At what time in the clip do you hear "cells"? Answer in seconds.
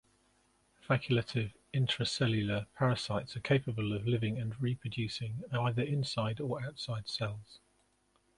7.07-7.59